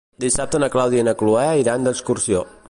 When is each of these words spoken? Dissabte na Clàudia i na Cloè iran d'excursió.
Dissabte 0.23 0.61
na 0.63 0.69
Clàudia 0.75 1.03
i 1.03 1.07
na 1.09 1.15
Cloè 1.21 1.45
iran 1.65 1.87
d'excursió. 1.89 2.43